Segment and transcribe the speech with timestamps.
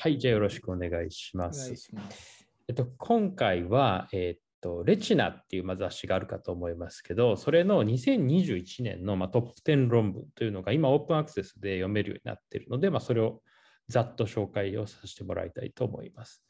[0.00, 1.72] はい、じゃあよろしくお願いします。
[1.92, 13.42] ますえっと、今回は、えっと、レチナっていう雑誌があるかと思いますけど、それの2021年の、まあ、トップ10論文というのが今オープンアクセスで読めるようになっているので、まあ、それを
[13.88, 16.44] ざっと紹介をさせてもらいたいと思います。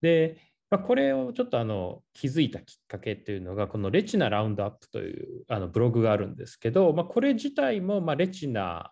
[0.00, 0.40] で、
[0.70, 8.90] まあ、これをちょっとあの気づいたきっかけというのが、このレチナラウンドアップというあのブログがあるんですけど、まあ、これ自体もまあレチナ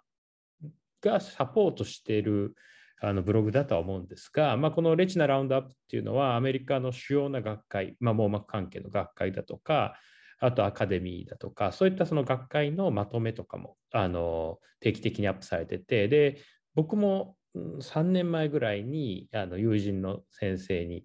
[1.00, 2.54] がサポートしている
[3.00, 9.96] あのブログだとは思うんですが、まあ、このレチナラウンドアップっていうのはアメリカの主要な学会、まあ、網膜関係の学会だとか、
[10.38, 16.40] あとアカデミーだとか、そういったその学会のまとめとかもあの定期的にアップされてて、で、
[16.74, 21.04] 僕も3年前ぐらいにあの友人の先生に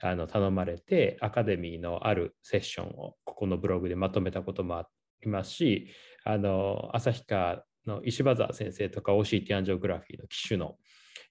[0.00, 4.88] あの頼まれて、アカデミーのあるセッションをここのブログでまとめたこともあ
[5.22, 5.88] りますし、
[6.24, 10.76] あの旭川の石場沢先生とか OCT アンジオグラフィーの機種の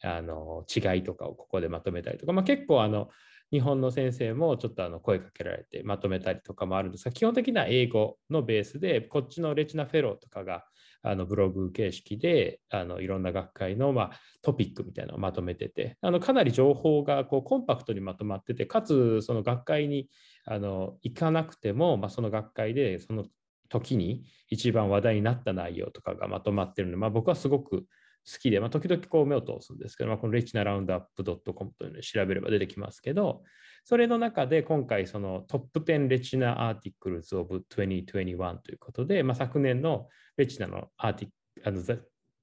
[0.04, 3.10] あの違いとかをここでまとめたりとか、まあ、結構あの
[3.52, 10.66] 日本の先生もちょっとあの声かけられてまとめたりとかもあるんですが、基本的には英語のベースで、こっちのレチナフェローとかが
[11.02, 20.10] あのブログ形式であのいろんな学会の、まあ、トピックみたいなのをまとめてて、あのかなり情報がこうコンパクトにまとまってて、かつその学会に
[20.46, 23.26] あの行かなくても、まあ、その学会でその
[23.70, 27.86] 時に一番話題になった内容とかがまとまってるので、まあ、僕はすごく
[28.30, 33.44] 好きで、まあ、時々こう目を通すんですけど、まあ、このレチナラウンドアップ .com というのを調べれば出てきますけど、
[33.86, 41.30] それの中で今回そのトップ10レチナアーティクルズオブ2021ということで、まあ、昨年のレチナのアーティ
[41.64, 41.82] あの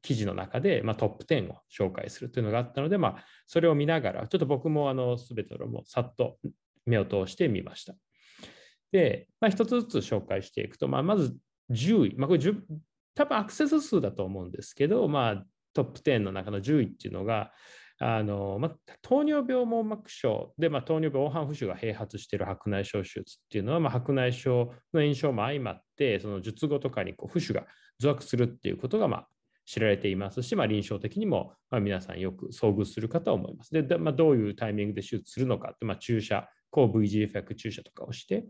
[0.01, 6.37] 記事の中で、まあ、トップ10を紹介するというのがあったので、まあ、それを見ながら、ちょっと僕もあの全てのもさっと
[6.87, 7.95] 目を通してみました。
[8.93, 11.37] で、まあ、一つずつ紹介していくと、まあ、まず
[11.71, 12.41] 10位、まあ、これ
[13.15, 17.53] 多分アクセス数だと思うんですけど、まあ、トップ10の中の10位っていうのが、
[17.99, 27.67] あのま糖尿病網膜症で、ま糖尿病黄斑浮腫が併発している白内障手術っていうのは、ま白内障の炎症も相まって、その術後とかにこう浮腫が
[28.01, 29.27] 増悪するっていうことが、ま
[29.67, 33.71] 知られていますし、ま臨床的にも、ま皆さんよく遭遇するかと思います。
[33.71, 38.45] で、まどういうタイミングで手術するのかって、ま注射抗 VGF 薬注射とかをして、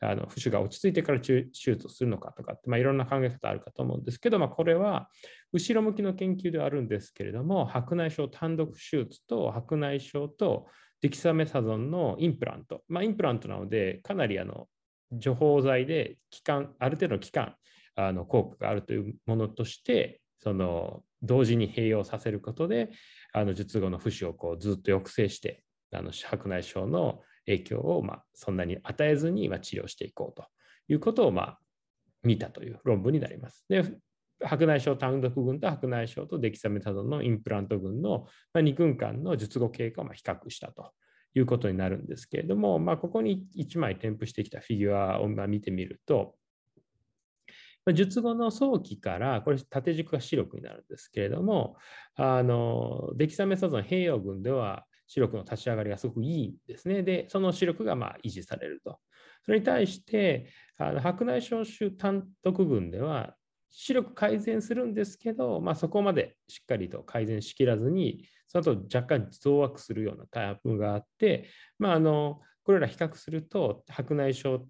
[0.00, 5.08] あの浮腫が落ち着いてから手術をするのかとかって、まあ、いろんな考え方あるかと思うんですけど、まあ、これは
[5.52, 10.66] 後ろ向きの研究ではあるんですけれども、白内障単独手術と白内障と
[11.02, 14.66] デキサメサゾンのインプラント、まあ、インプラントなので、かなりあの
[15.12, 17.54] 除胞剤で期間、ある程度の期間、
[17.94, 22.90] あの効果があるというものとして、その同時に併用させることで、
[23.32, 25.62] あの術後の浮腫をこうずっと抑制して、
[25.92, 30.46] あの白内障の影響をまあそんなに与えずにま治療していこうと
[30.88, 31.58] いうことをまあ
[32.22, 33.64] 見たという論文になります。
[33.68, 33.82] で
[34.40, 40.92] 白内障単独群と白内障とデキサメタゾンのインプラント群の2分間の術後経過を比較したと
[41.34, 46.36] いうことになるんですけれども、まあ、ここに1枚添付してきたフィギュアを見てみると、
[47.94, 51.76] 術後の早期から、これ縦軸が白くになるんですけれども、
[52.16, 57.02] あのデキサメタゾン併用群では視力の立ち上がりがすごくいいんですね。
[57.02, 59.00] で、その視力がま維持されると。
[59.42, 63.34] それに対して、あの白内障種単独群では
[63.70, 71.48] 視力改善するんですけど、まあ、そこまでしっかりと改善しきらずに、その後若干増悪するようなタイプがあって、
[71.78, 74.62] まあ、あのこれら比較すると、白内障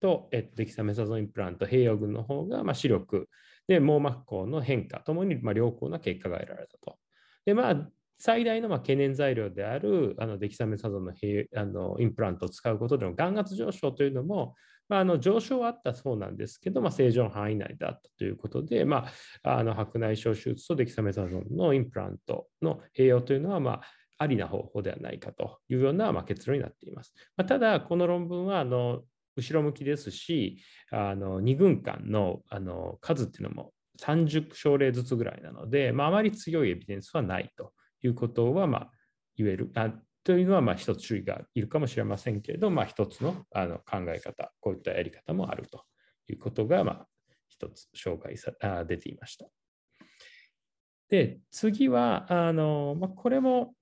[0.00, 3.28] と、えっと、デキサメサゾンインプラント併用群の方が、ま、視力
[3.68, 6.98] で網膜孔の変化ともに、ま、良好な結果が得られたと。
[7.44, 14.54] で、まあ、最大のま懸念材料であるあのデキサメサゾンのあのインプラントを使うことでの眼圧上昇というのも、
[14.88, 19.06] まあ、あの上昇はあったそうなんですけど、まあ、正常範囲内だったということで、ま
[19.42, 23.82] あ、あの白内障手術とデキサメサゾンのインプラントの併用というのは、まあ、
[24.18, 27.12] ありな方法ではないかというような、ま、結論になっています。
[27.36, 29.02] ま、ただ、この論文はあの
[29.36, 30.58] 後ろ向きですし、
[30.90, 38.90] あの2群間のあの数っていうのも30症例ずつぐらいなので、まあ、あまり強いエビデンスはないということは、まあ、
[39.36, 39.92] 言えるあ
[40.24, 45.84] というのは、まあ、一つ注意がいるかもしれませんけれど、まあ、一つのあの考え方、こういったやり方もあると
[46.28, 47.06] いうことが、まあ、
[47.48, 49.46] 一つ紹介さあ出ていました。
[51.08, 53.74] で、次は、あのまあ、これも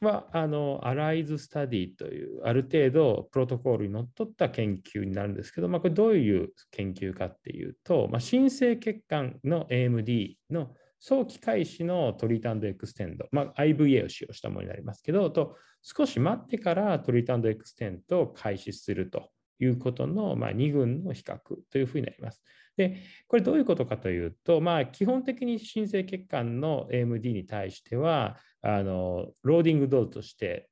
[0.00, 10.70] は、あの、アライズ・スタディという、ある程度、プロトコールにのっとった研究になるんですけど、まあ、これどういう研究かっていうと、まあ、新生血管の AMD の
[11.00, 19.30] 早期開始の treat extend、まあ、IVA を使用したものになりますけど、と少し待ってから treat extend を開始すると
[19.60, 21.38] いうことの、まあ、2群の比較
[21.70, 22.42] というふうになります。
[22.76, 30.68] で、これどういうことかというと、まあ、基本的に新生血管の AMD に対しては、あの loading dose として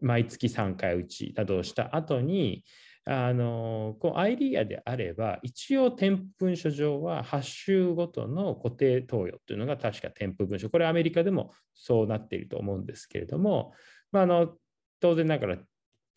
[0.00, 2.64] 毎月3回打ちなどをした後に、
[3.08, 13.72] あのこうアイリアであれば、一応添付文書上は8週ごとの固定投与というのが確か添付文書、これアメリカでもそうなっていると思うんですけれども、
[14.10, 14.54] まあ、あの
[15.00, 15.58] 当然ながら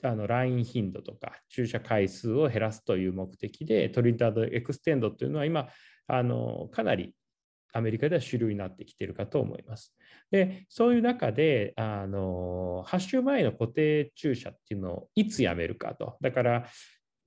[0.03, 5.67] あの来院頻度とか注射回数を減らすという目的で treat and extend というのは今
[6.07, 7.13] あのかなり
[7.73, 9.95] アメリカでは主流になってきているかと思います。
[10.31, 16.17] で、そういう中で、あの8週毎の固定注射っていうのをいつやめるかと。
[16.21, 16.65] だから、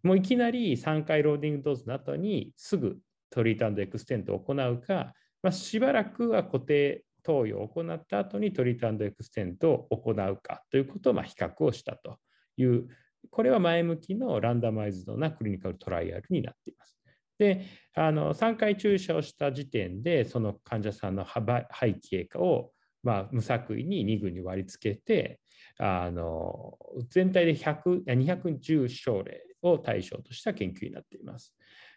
[0.02, 2.98] もういきなり3回 loading dose の後にすぐ
[3.30, 12.18] treat extend を行うか、まあ、しばらくは固定投与を行った後に treat extend を行うかということをま比較をしたと
[12.56, 12.88] いう、
[13.30, 16.98] これは前向きのランダマイズドなクリニカルトライアルになっています。
[17.42, 17.66] で、
[17.96, 22.70] あの3回注射をした時点で、その患者さんの背景を、
[23.02, 25.40] まあ、無作為に2群に割り付けて、
[25.78, 26.78] あの
[27.10, 31.56] 全体で100 210症例を対象とした研究になっています。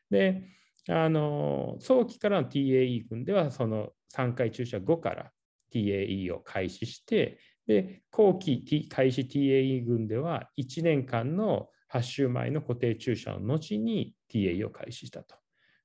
[0.09, 0.41] で、
[0.89, 5.31] あの早期からの TAE 群では、その3回注射後から
[5.71, 7.37] TAE を開始して、
[7.67, 15.35] で後期、開始 TAE 群では1年間の8週前の固定注射の後に TAE を開始したと。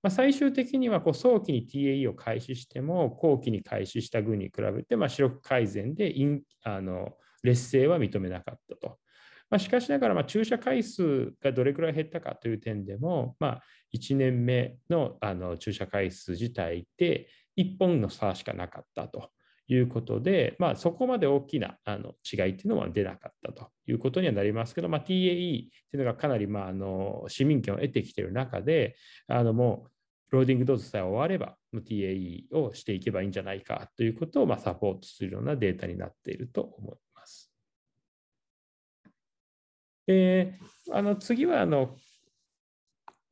[0.03, 7.11] まあ、最終的にはこう早期に TAE を開始しても後期に開始した群に比べてま視力改善でインあの
[7.43, 8.99] 劣勢は認めなかったと。
[9.51, 13.61] まあ、しかしながらま注射回数がどれくらい減ったかという点でも、ま、
[13.93, 17.29] 1年目のあの注射回数自体で
[17.59, 19.31] 1本の差しかなかったと。
[19.72, 28.96] いうことで、まあ、そこまで大きなあの違いっていうのは出なかったということにはなりますけど、まあ、TAE っていうのがかなり、まあ、あの市民権を得てきている中で、
[29.28, 29.90] あのもう
[30.37, 37.52] loading dose さえ終われば、TAE をしていけばいいんじゃないかということを、まあ、サポートするようなデータになっていると思います。
[40.06, 40.55] で
[40.93, 41.94] あの次はあの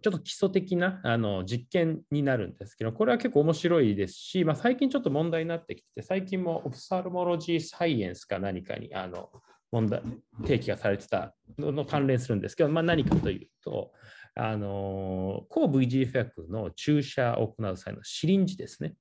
[0.01, 9.31] ちょっと基礎的なあの実験になるんですけど、これは結構面白いですし、まあ、最近ちょっと問題になってきて、最近もオプサルモロジーサイエンスか何かにあの
[9.73, 10.03] 問題
[10.43, 13.93] 提起がされてたのの関連するんですけど、まあ、何かというと、
[14.35, 18.95] あの抗 VGF の注射を行う際のシリンジですね。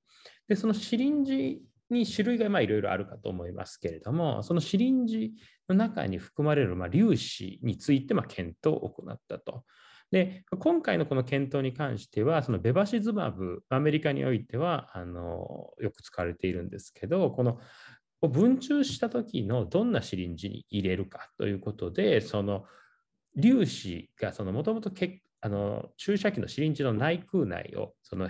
[0.47, 1.61] で、そのシリンジ
[1.91, 5.33] に種類がいろいろあるかと思いますけれども、そのシリンジ
[5.69, 9.63] の中に含まれるま粒子についてま検討を行ったと。
[10.11, 17.59] で、今回のこの検討に関しては、そのベバシズマブ、アメリカにおいてはあのよく使われているんですけど、この
[18.21, 22.65] 分注した時のどんなシリンジに入れるかということで、その
[23.39, 24.91] 粒子がもともと
[25.97, 28.29] 注射器のシリンジの内腔内をその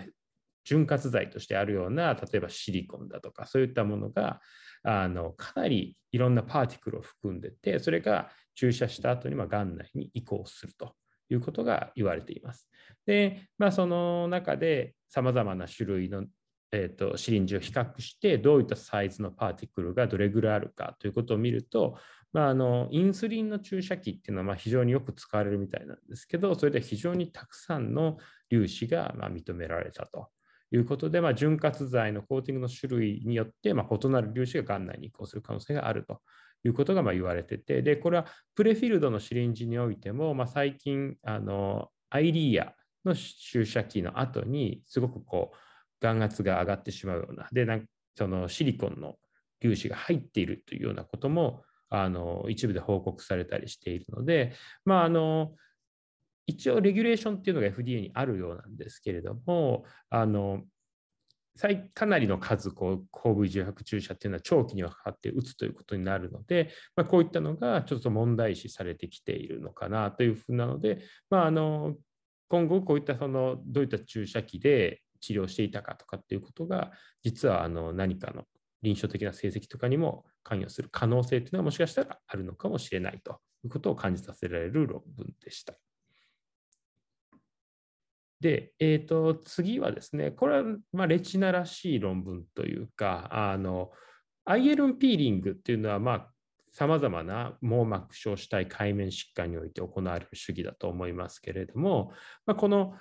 [0.65, 4.41] 潤滑剤としてあるような、例えばシリコンだとか、そういったものが
[4.83, 10.95] あのかなりいろんなパーティクルを含んでて、それが注射した後にまがん内に移行すると。
[11.29, 12.69] いうことが言われています。
[13.05, 16.25] で、まあ、その中でさまざまな種類の、
[16.71, 21.97] えーと、シリンジを比較してどういったサイズのパーティクルがどれぐらいあるかということを見ると、
[22.33, 28.17] まあ、あのインスリンの注射器っていうのはま非常によく使われるみたいなんですけどそれで非常にたくさんの
[28.49, 30.29] 粒子がま認められたと。
[30.69, 36.19] いうことで、まあ、潤滑剤のコーティングの種類によって、ま異なる粒子が眼内に移行する可能性があると
[36.63, 42.73] いうことがま言われてて、で、これはプレフィールドのシリンジにおいても、まあ、最近、あの、アイリーア
[43.05, 45.57] の注射器の後に、すごくこう、
[46.01, 47.85] 眼圧が上がってしまうような、で、なん
[48.15, 49.15] そのシリコンの
[49.61, 54.53] 粒子が入っているというようなことも、あの、一部で報告されたりしているので、
[54.85, 55.53] まあ、あの、
[56.47, 60.63] 一応レギュレーションっていうのが FDA にあるようなんですけれども、あの、
[61.93, 70.99] かなりの数、こう、抗 V18 注射っていうのは長期にわかって打つということになるので、まあ、こういったのがちょっと問題視されてきているのかなというふうなので、
[71.29, 71.95] まあ、あの
[72.49, 76.91] 今後こういったそのどういった注射器で治療していたかとかっていうことが、
[77.23, 78.43] 実はあの何かの
[78.81, 85.73] 臨床的な成績とかにも関与する可能性というのはもしかしたらあるのかもしれないということを感じさせられる論文でした。
[88.39, 90.63] で、えーと、次はですね、これは
[90.93, 93.91] まあレチナらしい論文というか、あの
[94.45, 96.31] アイエルンピーリングっていうのは、まあ、
[96.71, 102.11] さまざまな網膜小子体界面疾患において行われる主義だと思いますけれども、
[102.45, 102.93] まあ、この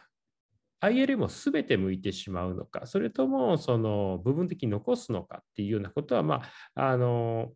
[0.81, 6.43] ILM をすべて向いてしまうのか、それともその部分的に残すのかっていうようなことは、ま
[6.75, 7.51] あ、あの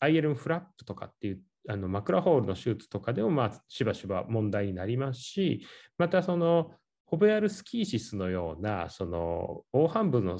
[0.00, 5.66] ILM フラップとかっていうあのマクラホールの手術とかでも、まあ、しばしば問題になりますし、
[5.98, 6.72] またその
[7.12, 10.38] ホベアルスキーシスのような、その黄斑部の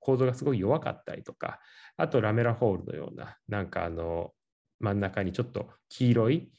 [0.00, 1.60] 構造がすごい弱かったりとか、
[1.96, 4.32] あとラメラホールのような、なんかあの
[4.80, 6.52] 真ん中にちょっと黄色い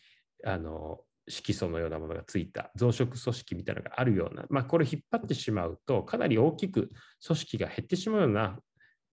[0.44, 6.90] あの色素のようなものがついた増殖組織みたいなのがあるような、まあ、これ引っ張ってしまうと、かなり大きく
[7.24, 8.58] 組織が減ってしまうような、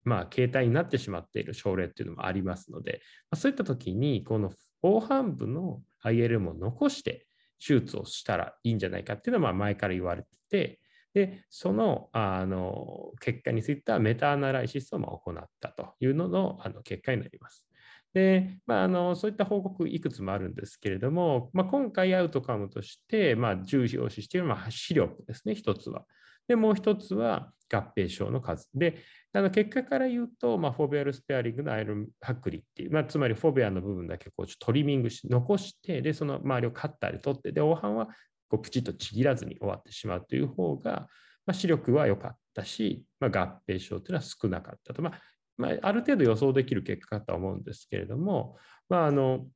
[0.04, 4.50] まあ、形態になってしまっている症例っていうのもありますので、ま、そういった時に、この
[4.82, 7.26] 黄斑部の ILM を残して
[7.66, 10.80] 手術をしたらいいんじゃないかっていうのは前から言われてて、
[11.14, 17.64] で、そのあの結果についてはメタアナライシスを行ったというののあの結果になります。
[18.12, 26.04] で、まあ、あのそういった報告いくつもあるんですけれども、まあ、今回アウトカムとして、まあ、重要視しているのは視力ですね、一つは。
[26.48, 28.68] で、もう一つは合併症の数。
[28.74, 38.06] で、あの結果から言うと、まあ、フォベアルスペアリングのアイロン剥離っていう、まあ、つまりフォベアの部分だけこうトリミングし、残して、で、その周りをカッターで取って、で、黄斑は
[38.48, 41.08] こうプチッとちぎらずに終わってしまうという方が、
[41.46, 45.02] まあ、視力は良かったし、まあ、合併症というのは少なかったと。
[45.02, 45.20] まあ
[45.56, 48.56] まあ、ある程度予想できる結果かと思うんですけれども、
[48.88, 49.46] まあ、あの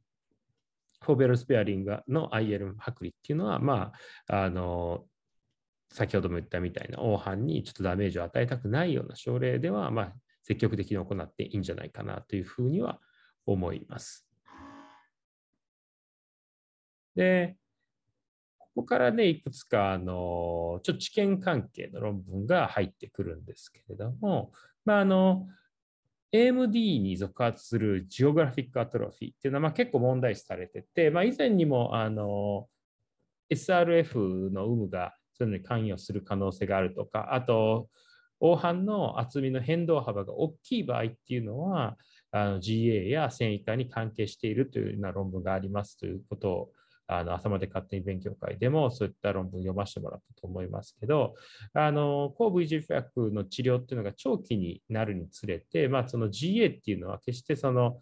[1.05, 3.93] フォーベルスペアリングの IL 剥離っていうのは、ま
[4.29, 5.05] あ、あの
[5.93, 13.01] 先ほども言ったみたいな黄斑にちょっとダメージを与えたくないような症例では、まあ、積極的に行っていいんじゃないかなというふうには
[13.47, 14.27] 思います。
[17.17, 17.57] で、
[18.59, 24.53] ここからね、いくつか、あの、ちょっと知見関係の論文が入ってくるんですけれども、
[24.85, 25.49] まあ、あの、
[26.33, 32.69] AMD に属発するジオグラフィックアトロフィーっていうのはまあ結構問題視されてて、まあ、以前にもあの
[33.51, 37.89] SRF の有無がそういうのに関与する可能性があるとか、あと、
[38.41, 41.97] 黄斑の厚みの変動幅が大きい場合っていうのは、
[42.31, 46.73] あの GA や繊維化に関係しているというような論文がありますということを
[47.07, 51.35] あの朝まで勝手に勉強会でもそういった論文読ませてもらったと思いますけど、
[51.73, 58.01] あの抗 VGF 薬の治療っていうのが長期になるにつれて、まあ、その GA っていうのは決してその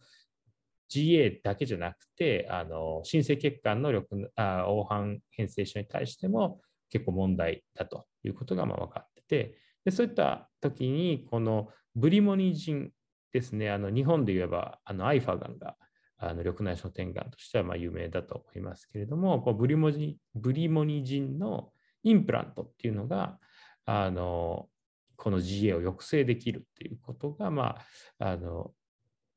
[0.88, 12.90] GA だけじゃなくて、あの新生血管の緑あ黄斑変性症に対しても結構問題だということがまあ分かってて、でそういった時に、このブリモニジン
[13.32, 15.76] ですね、あの日本で言えばあのアイファガンが
[16.18, 21.70] あの緑内障点眼としてはまあ有名だと思いますけれども、こうブリモジブリモニジンの
[22.02, 23.38] インプラントっていうのが、
[23.84, 24.68] あの
[25.16, 27.78] この GA を抑制できるっていうことが、ま
[28.18, 28.72] あ、あの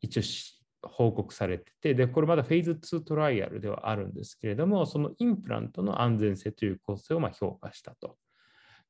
[0.02, 0.22] 一応
[0.84, 8.18] 報告されてて、で、これまだフェーズ2トライアルではあるんですけれども、そのインプラントの安全性という構成をま評価したと。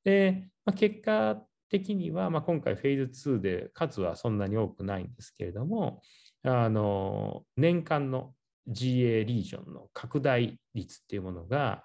[0.03, 6.01] で、まあ、結果的には、まあ、今回フェーズ2で数はそんなに多くないんですけれども、
[6.43, 8.33] あの年間の
[8.67, 11.83] GA リージョンの拡大率っていうものが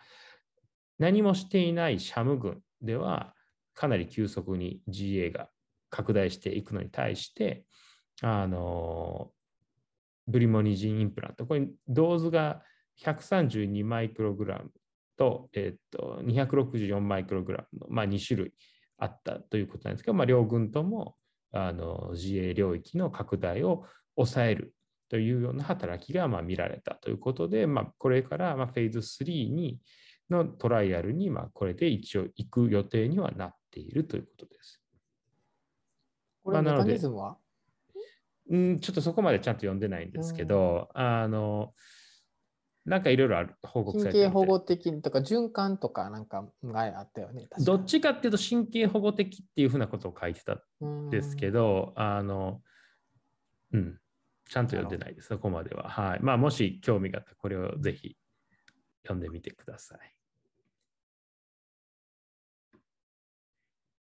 [0.99, 3.35] 何もしていないシャム群では
[3.75, 5.49] かなり急速に GA が
[5.91, 7.65] 拡大していくのに対して
[8.23, 9.31] あの
[10.27, 12.63] ブリモニジンインプラントこれドーズが
[13.03, 14.71] 132マイクログラム
[15.17, 18.53] と,、えー、と264マイクログラムの、まあ、2種類
[18.99, 21.17] あったということなんですけど、まあ、両軍とも
[21.53, 23.85] あの GA 領域の拡大を
[24.17, 24.75] 抑える
[25.09, 29.79] というような働きがまあ見られたということで、まあ、これからまあフェーズ3に
[30.31, 34.81] のトライアルにまあこれで一応行く予定にはなっているということです。
[36.43, 37.37] これ、メカニズムは、
[38.51, 41.73] うん、ちょっとそこまでちゃんと読んでないんですけど、あの、
[42.85, 47.47] なんかいろいろ報告されて神経保護的とか循環とかなんかがあったよね。
[47.61, 52.61] どっちかっていうと神経保護的っていうふうなことを書いてたんですけど、あの、
[53.73, 53.99] うん、
[54.51, 55.89] ちゃんと読んでないです、そこまでは。
[55.89, 56.19] はい。
[56.23, 58.17] まあ、もし興味があったら、これをぜひ
[59.03, 59.99] 読んでみてください。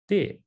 [0.07, 0.39] で、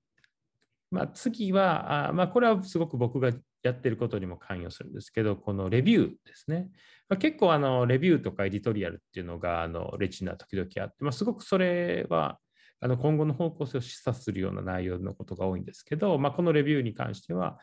[0.91, 3.33] まあ、次は、あまあ、これはすごく僕が
[3.65, 6.69] やってることにも関与するんですけど、このレビューですね。
[7.09, 12.39] まあ、結構あのレビューとかエディトリアルっていうのがあのレチナ時々あって、まあ、すごくそれは
[12.81, 17.59] あの今後の方向性を示唆するような内容のことが多いんですけど、まあ、このレビューに関しては、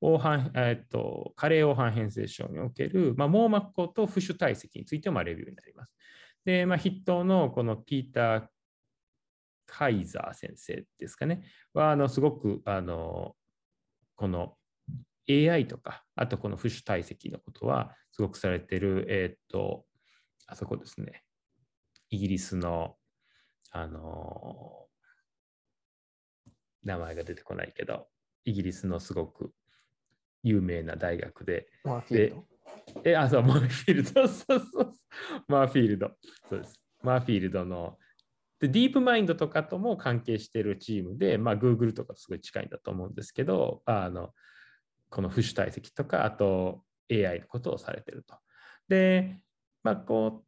[0.00, 5.92] 黄斑、えっと、加齢黄斑変性症における、まあ、網膜孔と浮腫体積についてもレビューになります。
[6.44, 8.46] で、まあ、筆頭のこのピーター・
[9.66, 13.36] カイザー先生ですかね、は、あの、すごく、あの、
[14.16, 14.56] この
[15.28, 19.84] AI とか、あとこの浮腫体積のことは、すごくされてる、えっと、
[20.46, 21.24] あそこですね、
[22.10, 22.96] イギリスの、
[23.70, 24.86] あの、
[26.84, 28.06] 名前が出てこないけど、
[28.44, 29.52] イギリスのすごく
[30.42, 31.66] 有名な大学で。
[32.10, 32.34] で
[33.04, 34.10] え、あ、そう、マーフィールド。
[34.12, 34.94] そうそうそう。
[35.48, 36.10] マーフィールド。
[36.48, 36.80] そうです。
[37.02, 37.98] マーフィールドの。
[38.60, 44.32] で、ディープマインドとかとも関係しているチームで、まあ、Google とかすごい近いんだと思うんですけど、あの、
[45.14, 48.36] この不主体積とか、あと AI のことをされてると。
[48.88, 49.38] で、
[49.84, 50.44] まあ、こう、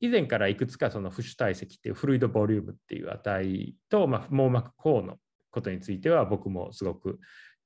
[0.00, 5.16] 以前からいくつかその不主体積っていうフルイドボリュームっていう値と、まあ、網膜項の
[5.50, 7.18] ことについては僕もすごく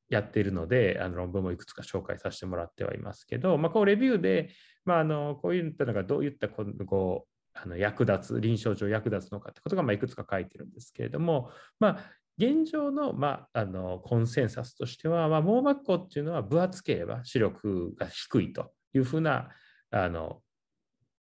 [0.09, 4.51] やっているので、あの論文もいくつか紹介させてもらってはいますけど、まあ、こうレビューで、
[4.85, 11.99] まあ、あのこういったのがどういったこうあの役立つ、臨床上役立つのかってことがまあいくつか書いてるんですけれども、まあ、
[12.39, 19.51] 現状の,、まあ、あのコンセンサスとしては、まあ、網膜孔っていうのは分厚ければ視力が低いというふうな
[19.91, 20.41] あの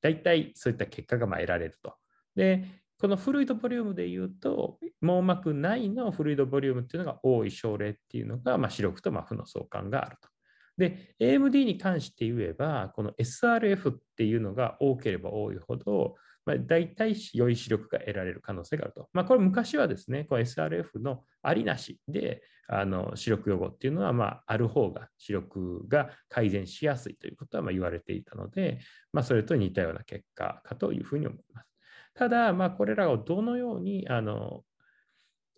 [0.05, 1.95] 大体そういった結果がま得られると。
[2.37, 2.65] で、
[3.01, 10.29] このフルイドボリュームで言うと、網膜内のフルイドボリュームっていうのが多い症例っていうのが、まあ、視力と負の相関があると。
[10.77, 19.09] で、AMD に関して言えば、この SRF っていうのが多ければ多いほど、まあ、大体良い視力が得られる可能性があると。
[19.13, 28.79] まあ、これ昔はですね、SRF のありなしであの視力予後っていうのは、まあ、ある方が視力が改善しやすいということはま言われていたので、
[29.13, 31.69] まあ、それと似たような結果かというふうに思います。
[32.15, 34.63] ただ、まあ、これらをどのようにあの、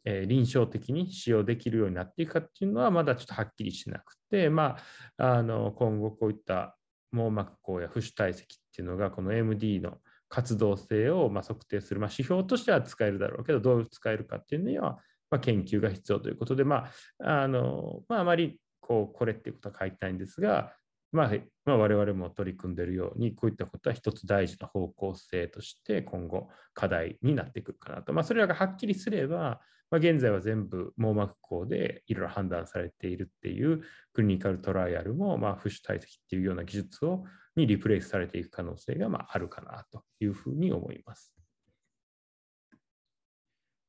[0.05, 4.77] えー、臨床的に使用できるようになっていくかっていうのはまだちょっとはっきりしなくて、ま
[5.19, 6.77] あ、あの今後こういった
[7.13, 14.99] 網膜孔や浮腫体積っていうのがこの MD の活動性をま測定する、まあ、指標としては使えるだろうけど、どう使えるかっていうのには、
[15.31, 20.73] ま研究が必要ということで、まああのまあ、あまりこうこれっていうことは書いてないんですが、
[21.17, 21.31] まあ
[21.65, 28.13] まあ、我々も取り組んでいるように、こういったことは一つ大事な方向性として今後課題になってくるかなと。
[28.13, 33.83] まあ、それらがはっきりすれば、まあ、現在は全部網膜孔でいろいろ判断されているっていう
[34.13, 37.25] クリニカルトライアルも、まあ、浮腫体積っていうような技術を
[37.57, 41.33] にリプレイスされていく可能性がまああるかなというふうに思います。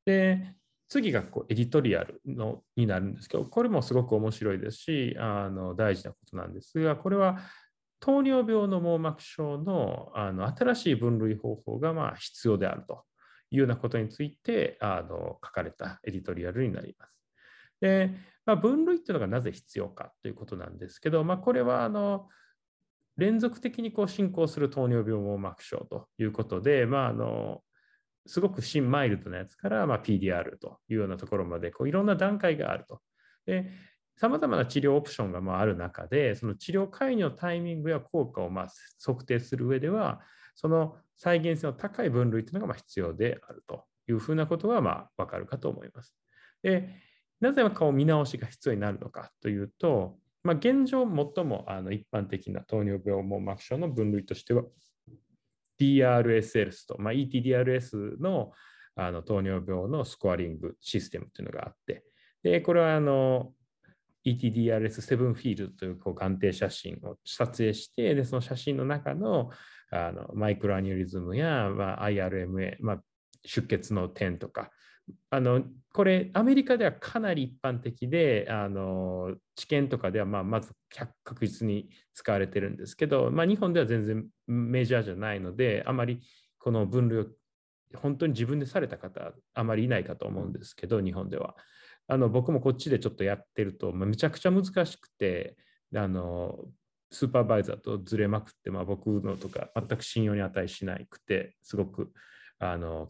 [0.06, 0.56] で、
[0.90, 7.40] 次がこうエディトリアルのになるんですけど、これもすごく面白いですし、あの大事なことなんですが、これは
[8.00, 13.04] 糖尿病の網膜症のあの新しい分類方法がまあ必要であると
[13.52, 17.14] いうようなことについてあの書かれたエディトリアルになります。
[17.82, 18.12] で、
[18.46, 22.28] まあ、分類っていうのがなぜ必要かということなんですけど、まあ、これはあの
[23.18, 27.62] 連続的にこう進行する糖尿病網膜症ということで、まあ、あの
[28.28, 33.02] すごく新マイルドなやつから、まあ、PDR というようなところまでこういろんな段階があると。
[33.46, 33.72] で
[34.18, 38.68] さまざまな治療オプションがまある中で、その治療介入のタイミングや効果をま
[39.00, 40.22] 測定する上では、
[40.56, 46.18] その再現性の高い分類というのがま必要であるというふうなことがまあ分かるかと思います。
[46.64, 46.90] で
[47.40, 54.64] なぜか見直しが必要になるのかというと、まあ、現状、最もあの一般的な糖尿病網膜症の分類としては、
[55.80, 58.52] DRSS と、まあ、ETDRS の
[59.00, 62.04] あの糖尿病のスコアリングシステムというのがあって、
[62.42, 63.52] でこれはあの
[64.26, 69.52] ETDRS7 フィールドというこう眼底写真を撮影して、でその写真の中の
[69.92, 73.02] あのマイクロアニュリズムや、まあ、IRMA、まあ、
[73.46, 74.72] 出血の点とか、
[75.30, 80.72] あのこれアメリカではかなり一般的であの治験とかではまあまず
[81.24, 86.22] 確実に使われてるんですけど、まあ、日本では全然メジャーじゃないのであまり
[86.60, 87.26] この分類を
[87.96, 91.56] 本当に自分でされた方あまりいないかと思うんですけど日本では。
[92.10, 95.58] あの僕もこっちでちょっとやってると、まあ、めちゃくちゃ難しくて
[95.94, 96.58] あの
[97.12, 102.12] スーパーバイザーとずれまくって、まあ、僕のとか全く信用に値しなくてすごく
[102.60, 103.10] あの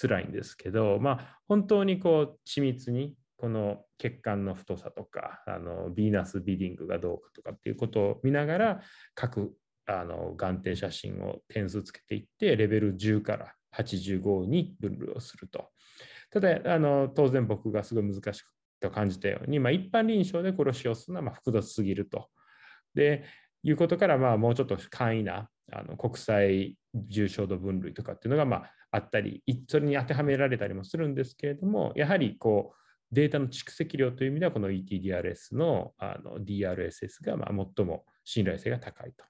[0.00, 8.80] 辛いんですけど、まあ、本当にこう緻密にこの血管の太さとかあのビーナスビディングがどうかとかっていうことを見ながら
[9.14, 9.52] 各
[9.86, 15.70] あの眼底写真を点数つけていってレベル10から85に分類をすると。
[16.30, 18.46] ただあの当然僕がすごい難しく
[18.80, 22.28] と感じたように、まあ、一般臨床でこれをするのはま複雑すぎると。
[22.94, 23.24] で
[23.64, 39.24] いうことから、まあ、もうちょっと簡易なあの国際重症度分類とかっていうのが、まあ、あったり、それに当てはめられたりもするんですけれども、やはりこうデータの蓄積量という意味では、この ETDRS のあの DRSS がまあ最も信頼性が高いと。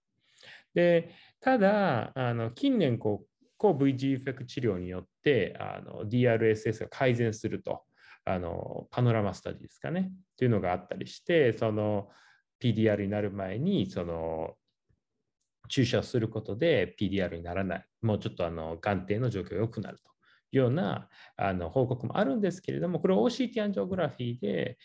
[0.74, 7.82] でただ、あの近年こう、抗 VGFX 治療によってあの DRSS が改善すると、
[8.24, 12.08] あのパノラマスタディですかね、というのがあったりして、その
[12.62, 14.54] PDR になる前にその
[15.68, 20.10] 注射することで PDR にならない、もうちょっとあの眼底の状況が良くなると
[20.52, 24.78] いうようなあの報告もあるんですけれども、これを OCT アンジオグラフィーで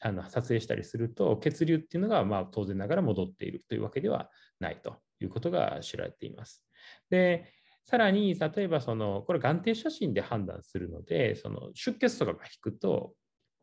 [0.00, 6.64] あの撮影したりすると、血流っていうのがまあ当然ながら戻っているというわけではないということが知られています。
[7.10, 7.52] で、
[7.84, 13.14] さらに、例えばその、これ眼底写真で判断するので、その出血とかが引くと、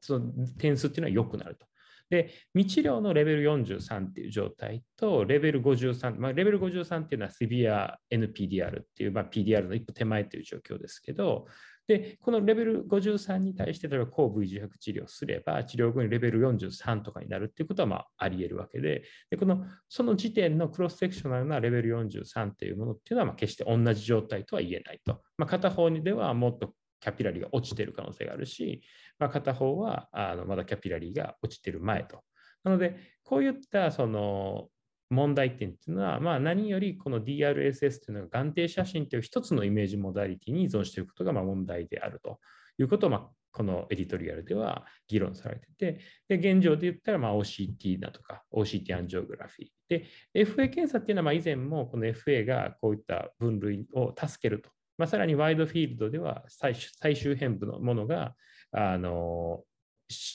[0.02, 1.66] その点数っていうのは良くなると。
[2.10, 11.46] で、未治療のレベル43っていう状態と、レベル53、まあ、レベル53っていうのはシビア NPDR っていう、まあ、PDR の一歩手前という状況ですけど、
[11.90, 25.24] で、このレベル53に対して、例えば抗 V 自白治療すれば、治療後にレベル43とかになるっていうことはまああり得るわけで、でこのその時点のクロスセクショナルなレベル43というものっていうのは決して同じ状態とは言えないと。
[25.38, 28.82] まあ、片方にではもっとキャピラリーが落ちている可能性があるし、
[29.18, 32.22] まあ、片方はあのまだキャピラリーが落ちている前と。
[32.64, 34.68] なので、こういったその
[35.10, 42.40] 問題点っていうのは、まあ、何よりこの DRSS というのが眼底写真という一つのイメージモダリティに依存していることがま問題であると
[42.78, 49.70] いうことを、まあ、このエディトリアルでは議論されてて、で現状で言ったらま OCT だとか OCT アンジオグラフィー。
[49.90, 54.70] で、FA 検査っていうのはま以前もこの FA がこういった分類を助けると。
[55.00, 56.76] まあ、さらに wide field では最
[57.16, 58.36] 周辺部のものが
[58.72, 59.64] あの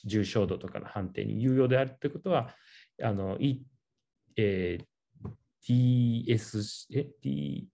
[0.07, 2.55] 重症度とかの判定に有用であるということは、
[3.03, 3.37] あの、
[4.37, 4.85] えー、
[5.67, 7.69] DS、え、D、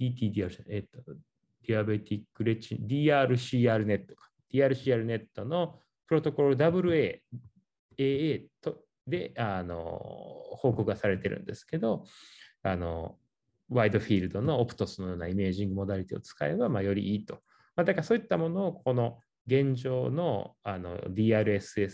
[0.00, 1.14] ETDR じゃ、えっと、
[1.66, 7.20] diabetic retin、DRCR ネットか、DRCR ネットのプロトコル WA、
[7.96, 9.76] AA とであの
[10.56, 12.04] 報告がされてるんですけど、
[12.62, 13.16] あの
[13.68, 17.34] ワイドフィールドのオプトスのようなイメージングモダリティを使えば、まあ、よりいいと。
[17.76, 21.90] まあ、だからそういったものをこの現状のあの DRSS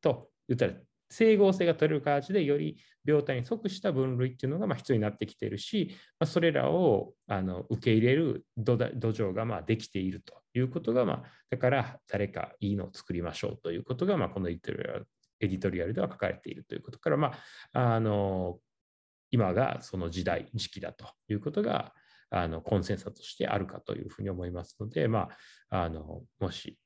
[0.00, 0.72] と言ったら
[1.10, 17.32] 整合性が取れる形でより病態に即した分類っていうのがま必要になってきているし、まあ、それらをあの受け入れる土壌がまできているということが、まあ、だから誰かいいのを作りましょうということが、まあ、このエディトリアルでは書かれているということから、ま
[17.74, 18.58] あ、あの
[19.32, 21.92] 今がその時代、時期だということが
[22.30, 25.28] あのコンセンサスとしてあるかというふうに思いますので、ま
[25.70, 26.78] あ、あのもし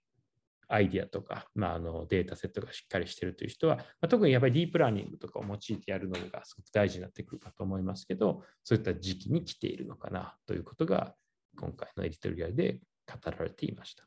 [0.69, 11.15] アイディアとか、まあ、あのデータセットがしっかりしているという人は、まあ、特にやっぱりディープラーニングとかを用いてやるのがすごく大事になってくるかと思いますけど、そういった時期に来ているのかなということが、
[11.59, 14.05] 今回のエディトリアルで語られていました。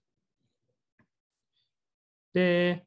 [2.33, 2.85] で、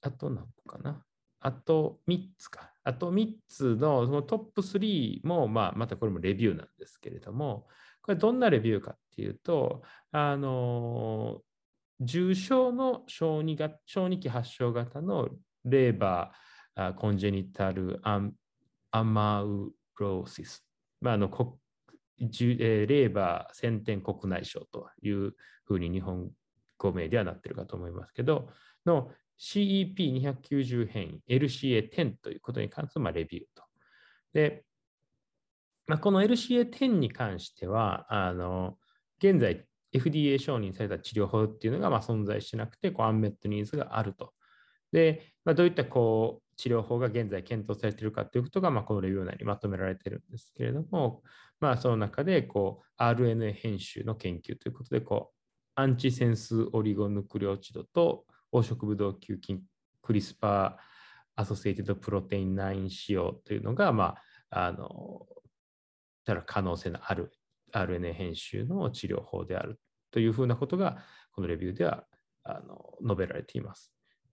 [0.00, 1.04] あと何個かな。
[1.42, 2.72] あと3つか。
[2.84, 7.68] あと3つのそのトップ3も、まあ、またこれもレビューなんですけれども、
[8.00, 11.42] これどんなレビューかっていうと、あの、
[12.00, 15.28] 重症の小児が小児期発症型の
[15.64, 20.64] レーバー、コンジェニタルアマウロシス、
[21.00, 21.28] まあ、あの
[22.18, 26.30] レーバー先天国内症というふうに日本
[26.78, 28.48] 語名ではなっているかと思いますけど、
[28.84, 33.64] の CEP290 変異 LCA10 ということに関するレビューと。
[34.32, 34.64] で、
[35.88, 38.78] まあ、この LCA10 に関しては、あの
[39.18, 44.32] 現在 FDA 承認された治療法っていうのがま存在しなくて、こうアンメットニーズがあると。
[44.92, 51.22] で、まあ、どういったこう治療法が現在検討されているかということが、まこのレビュー内にまとめられてるんですけれども、
[51.58, 55.36] まあ、その中でこう RNA 編集の研究ということでこう、
[55.74, 59.62] アンチセンスオリゴヌクレオチドと黄色ブドウ球菌
[60.02, 64.16] CRISPR associated protein 9使用というのが、ま
[64.50, 65.26] あ、あの、
[66.24, 67.32] たら可能性のある
[67.72, 70.98] RNA 編集の治療法であるというふうなことが、
[71.32, 72.04] このレビューでは
[72.44, 73.92] あの述べられています。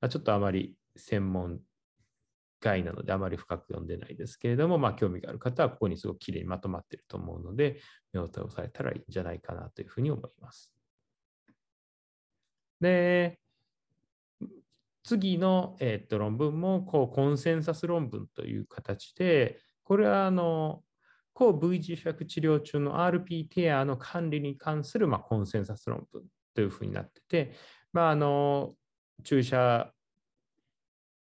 [0.09, 1.61] ちょっとあまり専門
[2.59, 7.79] 外なのであまり深く読んでないですけれども、まあ、興味がある方はここにすごくきれいにまとまっていると思うので、
[8.11, 10.73] 目を通されたらいいんじゃないかなというふうに思います。
[12.81, 13.39] で、
[15.03, 20.83] 次の、えー、と論文もこうコンセンサス論文という形で、これはあの
[21.33, 27.53] 抗 V 磁石治療中の RP テアの管理に関する、まあ、コンセンサス論文というふうになってて、
[27.93, 28.73] まあ、あの
[29.23, 29.91] 注射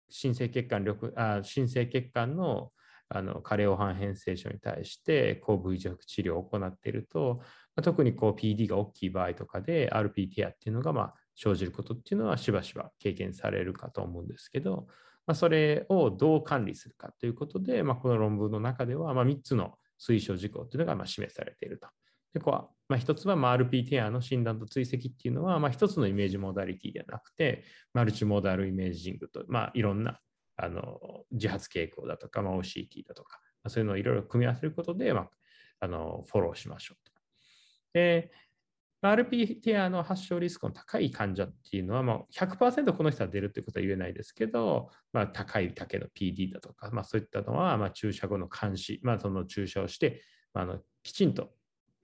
[0.09, 2.71] 新生血管力あ新生血管の
[3.13, 7.45] あの加齢斑変性症に対して抗 V 磁石治療を行っていると、ま
[7.77, 14.87] あ、特にこう PD が大きい場合とかで RP テアっていうのがまあ生じることっていうのはしばしば経験されるかと思うんですけど、
[15.25, 21.87] まあ、それをどう管理するかということで、まあ、この論文の中ではま3つの推奨事項というのがま示されていると。
[22.33, 30.19] でこうまあ、一つはま RP テアの診断と追跡っていうのは、まあ、一つのイメージモダリティではなくて、マルチモダルイメージングと、まあ、いろんな
[30.57, 30.99] あの
[31.31, 35.29] 自発傾向だとか、ま、OCT だとか、ま、そういうのをいろいろ組み合わせることで、まあ、
[35.79, 37.11] あのフォローしましょうと。
[37.93, 38.31] で
[39.03, 50.21] RP テアの発症リスクの高い患者っていうのは、まあ、100%この人は出るということは言えないですけど、まあ、高いだけの PD だとか、まあ、そういったのは、まあ、注射後の監視、まあ、その注射をして、
[50.53, 51.49] まあ、のきちんと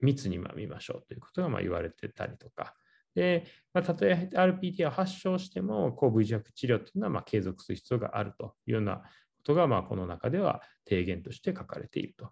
[0.00, 2.74] 密に見ましょうということがま言われてたりとか、
[3.14, 9.02] で、まあ、たとえ RPT を発症しても、抗 V 弱治療というのはま継続する必要があるというようなこ
[9.44, 12.30] とが、この中では提言として書かれていると。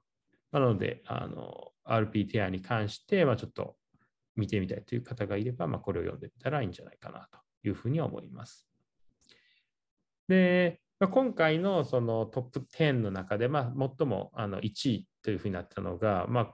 [0.52, 1.02] なので、
[1.84, 3.76] RPTI に関して、ちょっと
[4.36, 8.68] 見てみたいという方がいれば、まあ、これを読んでみたらいいんじゃないかなというふうに思います。
[10.28, 16.52] で、まあ、今回のそのトップ10の中で、まあ、最もあの1位というふうになったのが、ま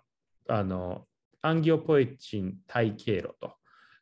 [0.48, 1.06] あ、あの
[1.42, 3.54] アンギオポエチン体経路と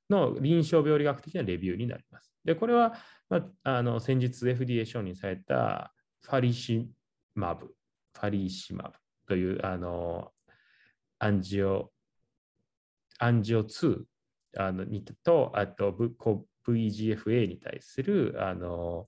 [0.08, 2.32] の臨床病理学的なレビューになります。
[2.44, 2.94] で、これは、
[3.28, 6.88] まあ、あの先日 FDA 承認されたファリシ
[7.34, 8.94] マブ、ファリシマブ
[9.26, 10.32] というあの
[11.18, 11.90] アンジオ、
[13.20, 14.02] アンジオ2
[14.58, 15.94] あのにと、あと
[16.66, 19.06] VGFA に対するあの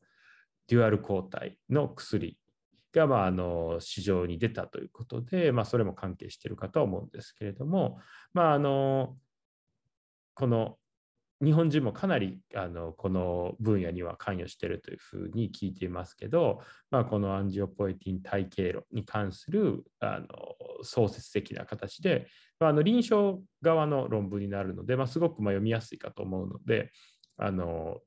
[0.69, 2.39] デュアル抗体の薬
[2.93, 7.99] が、まあ、あの市場に出たということで、まあ、それも関係しているかと思うんですけれども、
[8.35, 9.17] まあ、あの
[10.35, 10.77] この
[11.43, 20.27] 日本人もかなりあのこの分野には関与しているというふうに聞いていますけど、まあ、このアンジオポエティン体経路に関するあの
[20.83, 22.29] 創設的な形で、
[22.61, 26.91] まあ、あの臨床側の論文になるので、まあ、すごくま読みやすいかと思うので、
[27.37, 27.99] あの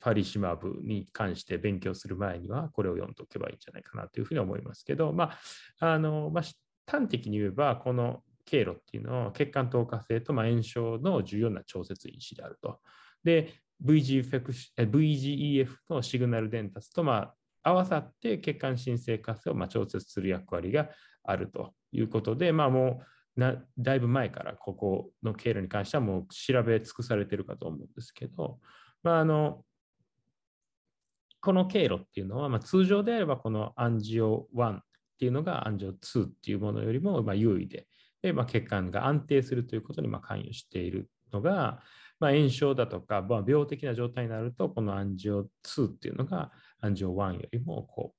[0.00, 5.32] ファリシマブに関して勉強する前にはこれを読んでおけばいいんじゃないかなというふうに思いますけど、ま
[5.80, 6.44] ああのまあ、
[6.86, 12.80] 端的に言えばこの経路っていうのは血管透過性とま炎症の重要な調節因子であると。
[13.22, 13.52] で、
[13.84, 17.32] VGEF のシグナル伝達とま
[17.62, 20.88] 合わさって血管新生活性をま調節する役割が
[21.24, 23.02] あるということで、まあ、も
[23.36, 28.58] うなだいぶ前からここの経路に関してはもう調べ尽くされてるかと思うんですけど、
[29.02, 29.62] まあ、あの
[31.40, 34.82] この経路っていうのは、まあ、通常であればこのアンジオ1っ
[35.18, 37.86] ていうのがアンジオ2っていうものよりもま優位で、
[38.22, 41.80] で、まあ、血管が安定するということにま関与しているのが、
[42.20, 46.50] まあ、炎症だとか、まあ、病的な状態になると、このアンジオ2っていうのが
[46.80, 48.18] アンジオ1よりもこう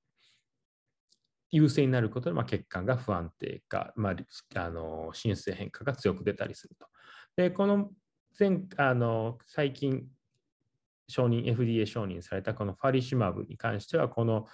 [1.51, 4.15] 優勢になることで、まあ、血管が不安定化、まあ、
[4.55, 6.87] あの心性変化が強く出たりすると。
[7.35, 7.89] で、この
[8.39, 10.05] 前あの最近
[11.07, 14.45] 承認、FDA 承認されたこのファリシマブに関しては、この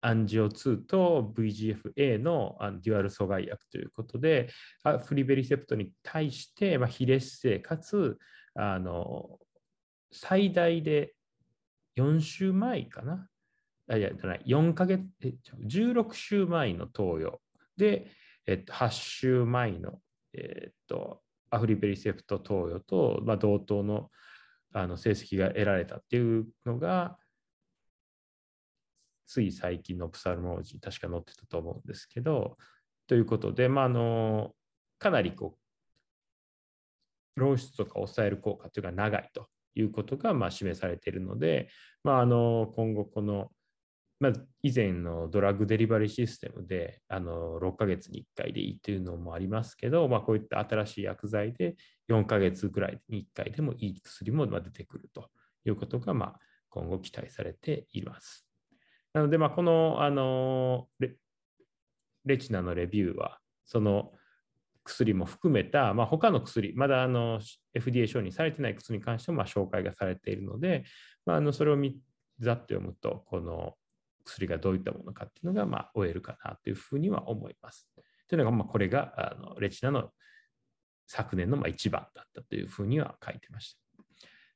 [0.00, 4.48] アンジオ2と VGFA のデュアル阻害薬ということで、
[5.06, 8.18] フリベリセプトに対して、まあ、非劣性かつ
[8.54, 9.38] あの
[10.12, 11.14] 最大で
[11.96, 13.28] 4週前かな？
[13.90, 15.02] あいや、じゃない、4ヶ月、
[15.66, 17.40] 16週前の投与
[17.76, 18.06] で、
[18.46, 20.00] えっと、8週前の、
[20.34, 24.10] えっと、アフリベリセプト投与と、まあ、同等の
[24.74, 27.16] あの成績が得られたっていうのが、
[29.28, 32.56] つい最近のプサルモロジー確か載ってたと思うんですけど、
[33.06, 34.52] ということで、まあ、あの
[34.98, 35.56] かなりこ
[37.36, 41.68] う、漏出とか抑える効果というのが長いということがまあ示されているので、
[42.02, 43.50] まあ、あの今後この、
[44.18, 51.76] まあ、以前のドラッグデリバリーシステムであの6ヶ月に1回でいいというのもありますけど、まあ、こういった新しい薬剤で
[52.10, 55.28] 4ヶ月ぐらいに1回でもいい薬も出てくると
[55.64, 56.38] いうことが、まあ、
[56.70, 58.47] 今後期待されています。
[59.12, 61.14] なので、まあ、このあのレ
[62.24, 64.12] レチナのレビューは、その
[64.84, 67.40] 薬も含めた、まあ、他の薬、まだあの
[67.76, 70.84] FDA 承認されてない薬に関してもま紹介がされているので、
[71.26, 71.76] まあ、あのそれを
[72.38, 73.74] ざっと読むと、この
[74.24, 77.88] 薬がどういったものかっていうのがまあ終えるかなというふうには思います。
[78.28, 80.10] というのが、まあ、これがあのレチナの
[81.06, 83.76] 昨年のまあ一番だったというふうには書いてまし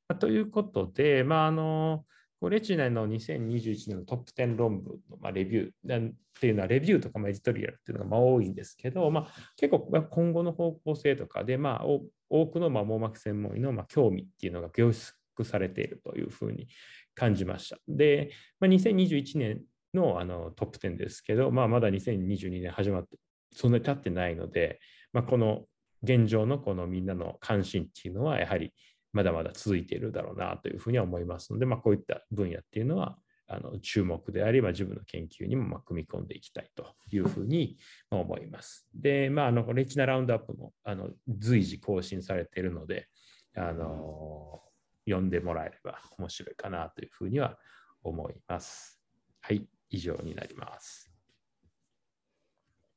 [0.07, 0.15] た。
[0.15, 2.05] ということで、まあ、あの
[2.49, 9.79] レチナの2021年のトップ10論文のレビューっていうのは、レビューとかエディトリアルっていうのが多いんですけど、まあ、結構
[10.09, 11.85] 今後の方向性とかで、まあ、
[12.29, 16.67] 多くの網膜専門医の興味っていうのが凝縮されているというふうに
[17.15, 17.77] 感じました。
[17.87, 19.61] で、まあ、2021年
[19.93, 23.17] のあのトップ10ですけど、まあ、まだ2022年始まって、
[23.55, 24.79] そんなに経ってないので、
[25.11, 25.65] まあ、この
[26.03, 28.73] 現状のこのみんなの関心っていうのは、やはり
[29.13, 37.77] まだまだ続いているだろうなというふうには思いますので、まあ、こういった分野っていうのはあの注目であり、まあ、自分の研究にもま組み込んでいきたいというふうに
[38.09, 38.87] 思います。
[38.95, 43.07] で、まあ、あのレチナラウンドアップもあの随時更新されているので、
[43.55, 44.61] あの
[45.05, 47.57] 読んでもらえれば面白いかなというふうには
[48.01, 48.99] 思います。
[49.41, 51.11] はい、以上になります。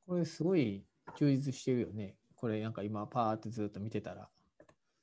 [0.07, 0.85] これすごい
[1.17, 2.15] 充実してるよね。
[2.35, 4.29] これなんか今パーってずっと見てたら。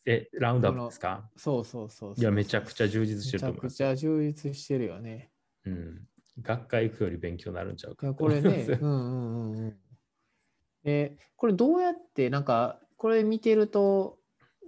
[0.07, 1.31] え、ラウンドアップですか？
[1.37, 3.73] そうそうそういや、めちゃくちゃ充実してると思います。
[3.73, 5.31] めちゃくちゃ充実してるよね。
[5.65, 6.09] うん。
[6.43, 8.13] 学会行くより勉強になるんちゃうか。
[8.15, 9.81] これね、 うんうんうんうん。
[10.85, 14.19] え、これどうやって、なんか、これ見てると、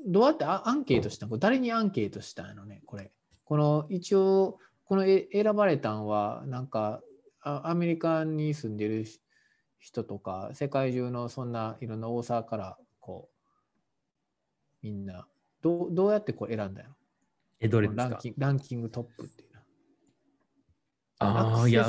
[0.06, 1.36] どうやってアアンケートしたの？
[1.38, 3.12] 誰にアンケートしたのね、これ。
[3.44, 7.02] この一応、このえ選ばれたんは、なんか、
[7.40, 9.04] あアメリカに住んでる
[9.78, 13.35] 人とか、世界中のそんないろんな大阪から、こう、
[14.86, 15.26] みんな、
[15.62, 16.90] どうどうやってこう選んだの？
[17.58, 18.02] え、どれですか？
[18.02, 21.56] ランキングランキングトップっていうのは。
[21.58, 21.84] ああ、いや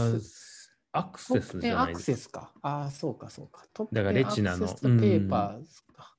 [0.93, 2.05] アクセス、じ10アクゃないですか。
[2.05, 2.53] セスか。
[2.63, 3.67] ああ、そうか、そうか。
[3.71, 6.15] トップだから10レチナのペーパーズか。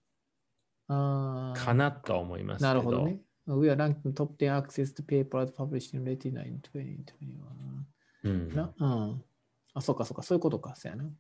[0.86, 2.62] ああ、かなとは思います。
[2.62, 3.20] なるほどね。
[3.48, 7.04] We are ranking top 10 access to papers published in Retina in 2021.
[8.22, 8.54] うん。
[8.54, 8.72] な？
[8.78, 9.24] うん。
[9.74, 10.76] あ、そうか、そうか、そういうことか。
[10.76, 11.10] そうやな。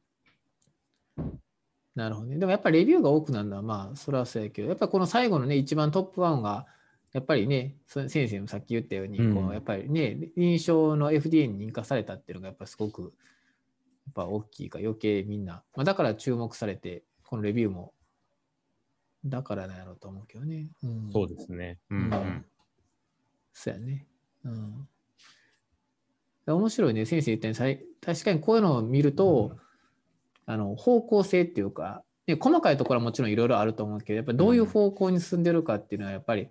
[1.98, 2.38] なるほどね。
[2.38, 6.66] でもやっぱりレビューが多くなるのは、まあ、それはそうやけど、やっぱりこの最後のね、一番トップ1が、
[7.12, 13.10] やっぱりね、そ先生もさっき言ったように、うんこのやっぱりね、認証の FDA に認可されたっていうのが、やっぱりすごく、やっ
[14.14, 17.92] ぱ大きいか、余計みんな、まあ、だから注目されて、このレビューも、
[19.24, 20.68] だからなんやろうと思うけどね。
[20.84, 21.80] うん、そうですね。
[21.90, 22.44] うんうんうん
[23.52, 24.06] そうやね。
[24.44, 24.88] うん。
[26.46, 29.58] 面白いね、先生言ったように確かにこういうのを見ると、
[30.48, 36.48] あの方向性っていうか、ね、細かいところはもちろんいろいろあると思うけど、やっぱりどういう方向に進んでるかっていうのは、やっぱり、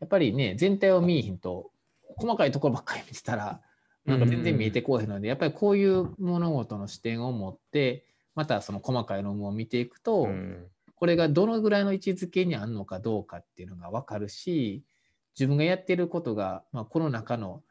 [0.00, 1.70] やっぱりね、全体を見えひんと、
[2.16, 3.60] 細かいところばっかり見てたら、
[4.04, 8.04] なんか全然見えてこうへんので、やっぱりこういう物事の視点を持って、
[8.34, 10.66] またその細かい論文を見ていくと、うん。
[10.96, 14.82] これがどのぐらいの位置づけにあるのかどうかっていうのが分かるし
[15.38, 17.62] 自分がやってることが、まあ、この中の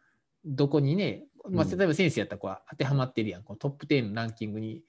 [0.46, 1.78] どこにね、まあ、うん。
[1.78, 3.44] 例えば先生やったらこう当てはまってるやん。
[3.44, 4.84] このトップ10のランキングに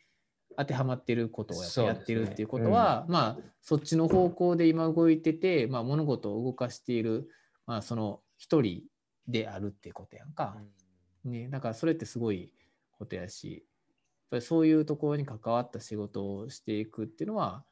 [0.57, 7.29] 当てはまってることをやってるっていうことは、まあそっちの方向で今動いてて、まあ、物事を動かしている、
[7.67, 8.83] まあ、その一人
[9.27, 10.57] であるっていうことやんか。
[11.25, 12.53] ね、だからそれってすごい
[12.99, 13.63] ことやし、やっ
[14.31, 17.65] ぱりそういうところに関わった仕事をしていくっていうのは、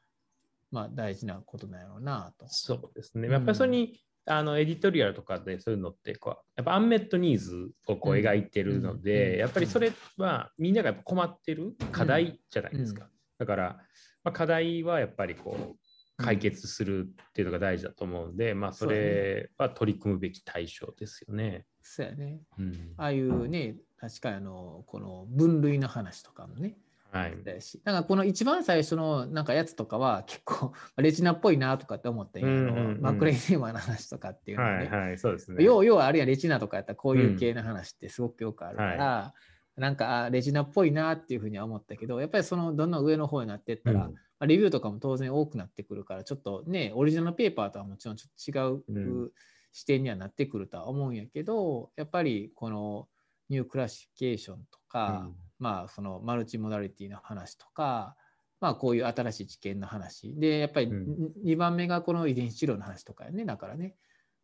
[0.71, 2.47] まあ大事なことなんやろうなと。
[2.49, 3.29] そうですね。
[3.29, 13.05] うんやっぱりそれに、あのエディトリアルとかでそういうのってこう、やっぱアンメットニーズをこううん描いてるので、うんやっぱりそれはみんながやっぱ困ってる課題じゃないですか。
[13.05, 13.77] うんだから、
[14.23, 15.77] まあ、課題はやっぱりこう
[16.17, 21.67] 解決するっていうのが大事だと思うんで、まあそれは取り組むべき対象ですよね。
[21.83, 22.41] そうやね。
[22.59, 26.77] うんああいうね、確かにあの、この分類の話とかもね、
[27.15, 27.37] はい。
[27.85, 34.89] だかこの一番最初のなんかやつとかは結構 レジナっぽいなとかって思ったんや、うんうんマクレイネーマーの話とかっていうのはね。
[34.89, 35.63] はいはい、そうですね。
[35.63, 39.35] 要要はあるいはレジナとかやったらこういう系の話ってすごくよくあるから、は
[39.77, 49.31] なんかあレジナっぽいなっていうふうには思ったけどやっぱりそのどんどん上の方になっていったら、うんまあレビューとかも当然多くなってくるからちょっとねオリジナルペーパーとはもちろんちょっと違う、うん
[49.77, 53.09] 視点にはなってくるとは思うんやけどやっぱりこの
[53.49, 58.17] new classification とか、まあその multimodality の話とか
[58.61, 60.35] まあこういう新しい知見の話。
[60.37, 61.33] でやっぱりうん。
[61.45, 63.45] 2番目がこの遺伝子治療の話とかやね。
[63.45, 63.97] だからね。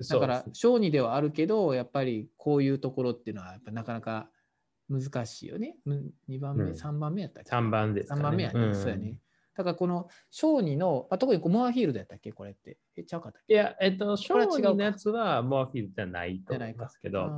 [0.09, 4.31] だから小児ではあるけどやっぱりこういうところっていうのはやっぱなかなか
[4.89, 5.77] 難しいよね。
[6.29, 6.73] 2番目、うん。
[6.73, 8.21] 3番目やったっけ？3番ですかね。
[8.21, 8.75] 3番目やね、ん。
[8.75, 9.17] そうやね。
[9.57, 12.33] だからこの小児の、あ特に Moorfield やったっけ？
[12.33, 12.79] これって。
[12.97, 13.53] え、ちゃうかったっけ？
[13.53, 17.29] いや、えっと、こ小児のやつはモアフィールドじゃないと思いますけど、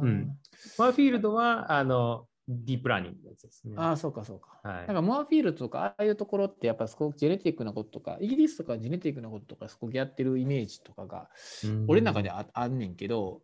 [0.78, 3.74] モアフィールドはあのディープラーニングのやつですね。
[3.76, 4.60] あー、そうかそうか。
[4.62, 11.30] はいなんかモアフィールドとか、ああいうところってやっぱすごくジェネティックなこととか、イギリスとかジェネティックなこととかすごくやってるイメージとかが、
[11.64, 13.42] うん俺の中でああんねんけど、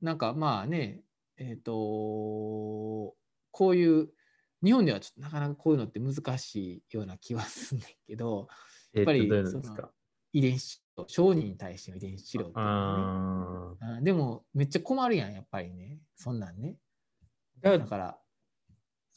[0.00, 1.02] なんかまあね、
[1.36, 3.14] えっ、と、こ
[3.60, 4.08] ういう、
[4.62, 8.48] 日本ではちょっとなかなかこういうのって難しいような気はすんねんけど、
[8.94, 9.90] えっとやっぱりどういうのですか？
[10.32, 13.94] 遺伝子治療、小児に対しての遺伝子治療っていうのはね。
[13.94, 16.00] ああでも、めっちゃ困るやん、やっぱりね。
[16.16, 16.76] そんなんね。
[17.62, 18.18] だから、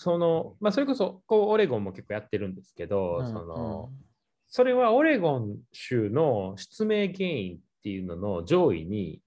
[0.02, 3.90] その、まあ、それこそこうオレゴンも結構やってるんですけど、うんその
[4.54, 9.22] それはオレゴン州の失明原因っていうのの上位に、うん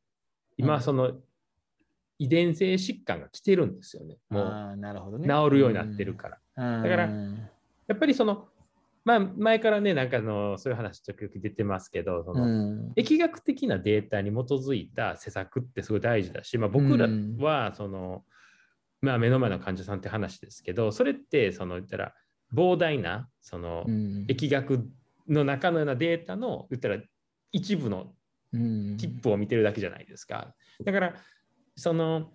[0.57, 1.11] 今その
[2.21, 4.19] 遺伝性疾患が来てるんですよね。
[4.31, 5.27] うん、もうなるほどね。
[5.27, 6.39] 治るようになってるから。
[6.55, 7.11] らだからや
[7.93, 8.47] っぱりその、
[9.05, 17.09] まあ、前からね、なんかあのそういう話時々出てますけど、そのうん疫学的なデータに基づいた施策ってすごい大事だし、まあ、僕ら
[17.39, 18.25] はその、
[19.05, 22.15] まあ、目の前の患者さんって話ですけど、それってその言ったら
[22.53, 24.89] 膨大なそのうん疫学
[25.29, 26.99] の中のようなデータの言ったら
[27.53, 28.13] 一部の
[28.53, 30.55] うんティップを見てるだけじゃないですか。
[30.85, 31.15] だから
[31.77, 32.33] その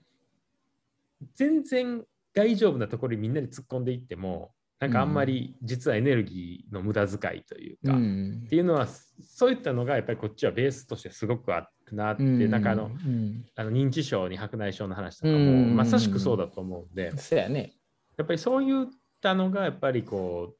[1.35, 2.03] 全然
[2.33, 17.73] 大丈夫なところにみんなで突っ込んでいってもなんかあんまり実はエネルギーの無駄遣いというか、うんっていうのはそういったのがやっぱりこっちはベースとしてすごくあるなって、なんかあのうんあの認知症に白内障の話とかもうんまさしくそうだと思うんで、そうやね。
[18.17, 18.87] やっぱりそういっ
[19.21, 20.53] たのがやっぱりこ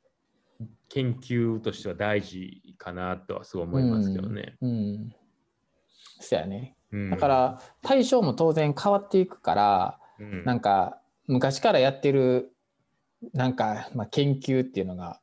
[0.59, 4.55] う研究としては大事かなとはすごい思いますけどね。
[4.61, 4.69] うん。
[4.69, 5.15] うん
[6.21, 6.75] そうやね。
[6.91, 12.51] うんだか、ら対象も当然変わっていくから、うんなんか昔からやってる
[13.33, 15.19] なんか、まあ、研究っていうのが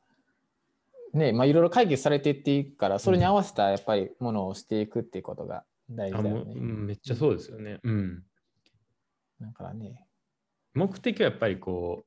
[1.13, 6.53] ねまあいろいろ解決されていっていくからそれに合わせたやっぱりものをしていくっていうことが大事だよね。
[6.55, 7.79] うんめっちゃそうですよね。
[7.83, 8.23] うん
[9.39, 10.05] だからね。
[10.73, 12.05] 目的はやっぱりこ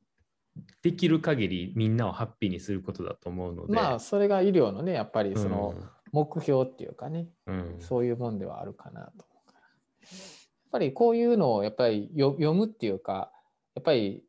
[0.56, 3.72] うできる限りみんなをハッピーにすることだと思うので。
[3.74, 9.60] まあそれが医療のねやっぱりそのうん目標っていうかね、うんそういうもんではあるかなと思うから。
[9.60, 10.10] やっ
[10.72, 13.32] ぱりこういうのをやっぱりよ読むっていうか
[13.74, 14.24] やっぱり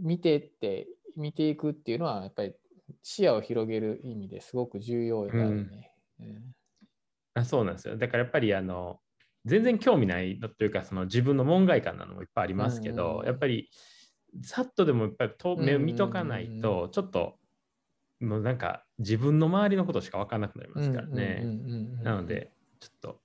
[0.00, 0.86] 見てって
[1.16, 2.54] 見ていくっていうのはやっぱり
[3.02, 5.92] 視野を広げる意味ですごく重要だよね。
[6.20, 6.54] うん
[7.34, 7.96] あそうなんですよ。
[7.96, 9.00] だからやっぱりあの
[9.44, 13.70] 全然興味ないのというかその自分の門外観なのもいっぱいありますけど、うんうんやっぱり
[14.42, 17.38] さっとでもやっぱりと目を見とかないとちょっと
[18.20, 21.44] もうなんか自分の周りのことしか分からなくなりますからね。
[22.02, 23.20] なのでちょっと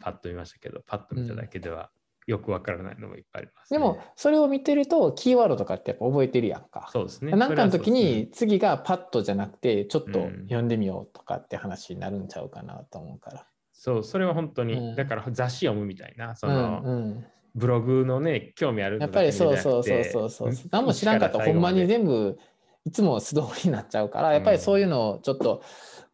[0.00, 1.90] パッと見ましたけどパッと見ただけでは
[2.30, 6.88] よく分からないのもいっぱいあります、ねでもそれを見てるとキーワードとかってやっぱ覚えてるやんか。
[6.92, 7.32] そうですね。
[7.32, 13.46] なんかの時に次がパッとじゃなくてちょっとうん読んでみようとかって話になるんちゃうかなと思うから。
[13.72, 20.52] そうそれは本当に、うんだから雑誌読むみたいなそうんの、うんブログのね興味あるのやっぱりそうそうそうそうそう。
[20.70, 22.38] 何も知らんかったらほんまに全部
[22.84, 25.62] いつも素通りになっちゃうからやっぱりそういうのをちょっと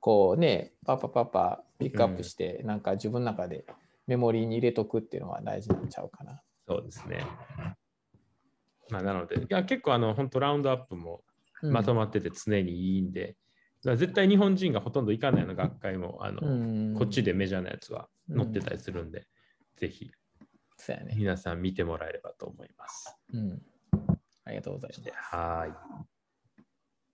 [0.01, 3.65] こうねパパパパピックアップしてなんか自分の中で
[4.07, 6.41] メモリーに入れとくっていうのは大事なんちゃうかな。
[6.67, 7.25] そうですね。
[8.91, 11.23] まあ、なので、いや結構あの本当ラウンドアップも
[11.63, 13.37] うんまとまってて常にいいんで、
[13.83, 16.51] だから絶対日本人がほとんど行かないような学会もあの、う
[16.93, 19.27] んこっちでメジャーなやつは載ってたりするんで、
[19.77, 20.11] ぜひ
[20.77, 21.15] そうやね。
[21.17, 23.17] 皆さん見てもらえればと思います。
[23.33, 23.63] うん。
[24.45, 25.11] ありがとうございます。
[25.15, 25.73] はーい。